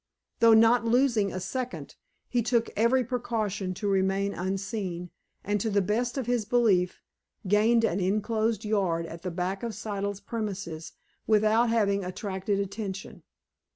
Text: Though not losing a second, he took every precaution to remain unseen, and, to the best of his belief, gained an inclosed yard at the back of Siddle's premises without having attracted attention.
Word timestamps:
Though 0.39 0.55
not 0.55 0.83
losing 0.83 1.31
a 1.31 1.39
second, 1.39 1.95
he 2.27 2.41
took 2.41 2.71
every 2.75 3.03
precaution 3.03 3.75
to 3.75 3.87
remain 3.87 4.33
unseen, 4.33 5.11
and, 5.43 5.61
to 5.61 5.69
the 5.69 5.79
best 5.79 6.17
of 6.17 6.25
his 6.25 6.43
belief, 6.43 7.03
gained 7.47 7.83
an 7.83 7.99
inclosed 7.99 8.65
yard 8.65 9.05
at 9.05 9.21
the 9.21 9.29
back 9.29 9.61
of 9.61 9.73
Siddle's 9.75 10.19
premises 10.19 10.93
without 11.27 11.69
having 11.69 12.03
attracted 12.03 12.57
attention. 12.59 13.21